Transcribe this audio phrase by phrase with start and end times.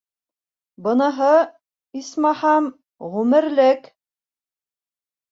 [0.85, 1.33] Быныһы,
[1.99, 2.69] исмаһам,
[3.17, 3.91] ғүмерлек.